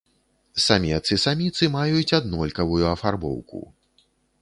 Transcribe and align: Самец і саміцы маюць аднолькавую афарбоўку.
Самец 0.67 1.01
і 1.17 1.19
саміцы 1.25 1.69
маюць 1.77 2.15
аднолькавую 2.21 2.83
афарбоўку. 2.97 3.59